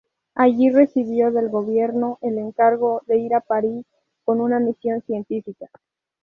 [0.33, 3.85] Allí recibió del gobierno el encargo de ir a París
[4.25, 5.69] con una misión científica.